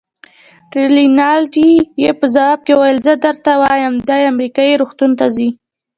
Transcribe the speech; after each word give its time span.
رینالډي 0.95 1.71
یې 2.03 2.11
په 2.19 2.25
ځواب 2.35 2.59
کې 2.65 2.73
وویل: 2.75 2.99
زه 3.07 3.13
درته 3.25 3.51
وایم، 3.61 3.93
دی 4.07 4.21
امریکایي 4.33 4.73
روغتون 4.81 5.11
ته 5.19 5.25
ځي. 5.35 5.49